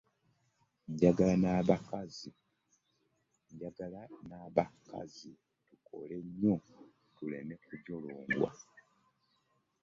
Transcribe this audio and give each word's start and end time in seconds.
Njagala 3.55 4.05
n'abakazi 4.29 5.31
tukole 5.67 6.17
nyo 6.39 6.55
tuleme 7.15 7.55
kujolongwa. 7.65 8.51